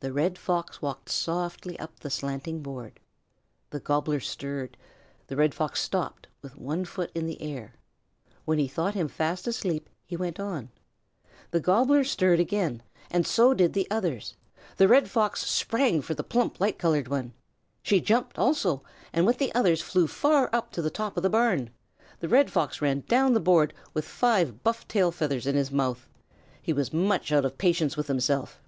[0.00, 3.00] The Red Fox walked softly up the slanting board.
[3.70, 4.76] The Gobbler stirred.
[5.28, 7.72] The Red Fox stopped with one foot in the air.
[8.44, 10.68] When he thought him fast asleep he went on.
[11.50, 14.34] The Gobbler stirred again and so did the others.
[14.76, 17.32] The Red Fox sprang for the plump, light colored one.
[17.82, 18.82] She jumped also,
[19.14, 21.70] and with the others flew far up to the top of the barn.
[22.20, 26.06] The Red Fox ran down the board with five buff tail feathers in his mouth.
[26.60, 28.60] He was much out of patience with himself.